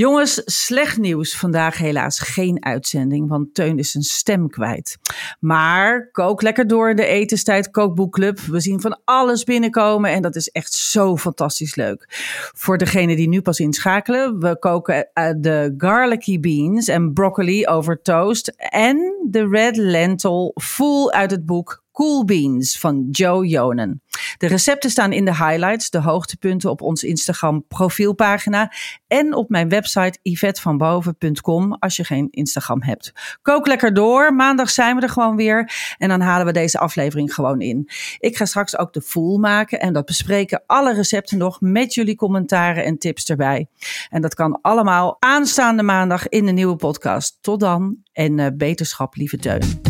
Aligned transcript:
Jongens, 0.00 0.42
slecht 0.44 0.98
nieuws. 0.98 1.36
Vandaag 1.36 1.78
helaas 1.78 2.18
geen 2.18 2.64
uitzending, 2.64 3.28
want 3.28 3.54
Teun 3.54 3.78
is 3.78 3.90
zijn 3.90 4.04
stem 4.04 4.48
kwijt. 4.48 4.98
Maar 5.40 6.10
kook 6.10 6.42
lekker 6.42 6.66
door 6.66 6.90
in 6.90 6.96
de 6.96 7.04
etenstijd 7.04 7.70
Kookboekclub. 7.70 8.40
We 8.40 8.60
zien 8.60 8.80
van 8.80 9.00
alles 9.04 9.44
binnenkomen 9.44 10.10
en 10.10 10.22
dat 10.22 10.36
is 10.36 10.48
echt 10.48 10.72
zo 10.72 11.16
fantastisch 11.16 11.74
leuk. 11.74 12.06
Voor 12.56 12.78
degene 12.78 13.16
die 13.16 13.28
nu 13.28 13.42
pas 13.42 13.58
inschakelen, 13.58 14.38
we 14.38 14.58
koken 14.58 15.08
uh, 15.14 15.30
de 15.36 15.74
garlicky 15.76 16.40
beans 16.40 16.88
en 16.88 17.12
broccoli 17.12 17.66
over 17.66 18.02
toast 18.02 18.52
en 18.56 19.26
de 19.30 19.48
red 19.48 19.76
lentil 19.76 20.52
full 20.54 21.10
uit 21.10 21.30
het 21.30 21.46
boek 21.46 21.82
Cool 21.92 22.24
Beans 22.24 22.78
van 22.78 23.08
Joe 23.10 23.46
Jonen. 23.46 24.02
De 24.38 24.46
recepten 24.46 24.90
staan 24.90 25.12
in 25.12 25.24
de 25.24 25.36
highlights, 25.36 25.90
de 25.90 26.00
hoogtepunten 26.00 26.70
op 26.70 26.82
ons 26.82 27.02
Instagram 27.02 27.64
profielpagina 27.68 28.72
en 29.06 29.34
op 29.34 29.48
mijn 29.48 29.68
website 29.68 30.18
yvettevanboven.com 30.22 31.72
als 31.72 31.96
je 31.96 32.04
geen 32.04 32.28
Instagram 32.30 32.82
hebt. 32.82 33.12
Kook 33.42 33.66
lekker 33.66 33.94
door. 33.94 34.34
Maandag 34.34 34.70
zijn 34.70 34.96
we 34.96 35.02
er 35.02 35.08
gewoon 35.08 35.36
weer 35.36 35.72
en 35.98 36.08
dan 36.08 36.20
halen 36.20 36.46
we 36.46 36.52
deze 36.52 36.78
aflevering 36.78 37.34
gewoon 37.34 37.60
in. 37.60 37.88
Ik 38.18 38.36
ga 38.36 38.44
straks 38.44 38.78
ook 38.78 38.92
de 38.92 39.02
full 39.02 39.38
maken 39.38 39.80
en 39.80 39.92
dat 39.92 40.04
bespreken 40.04 40.62
alle 40.66 40.94
recepten 40.94 41.38
nog 41.38 41.60
met 41.60 41.94
jullie 41.94 42.16
commentaren 42.16 42.84
en 42.84 42.98
tips 42.98 43.24
erbij. 43.24 43.66
En 44.08 44.22
dat 44.22 44.34
kan 44.34 44.58
allemaal 44.62 45.16
aanstaande 45.18 45.82
maandag 45.82 46.28
in 46.28 46.46
de 46.46 46.52
nieuwe 46.52 46.76
podcast. 46.76 47.38
Tot 47.40 47.60
dan 47.60 47.96
en 48.12 48.38
uh, 48.38 48.46
beterschap, 48.54 49.14
lieve 49.14 49.36
Teun. 49.36 49.89